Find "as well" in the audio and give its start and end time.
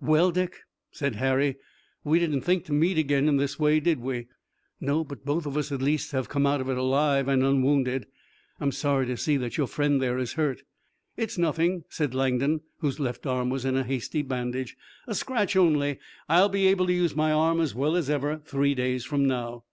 17.60-17.96